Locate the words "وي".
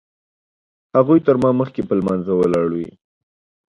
2.77-2.89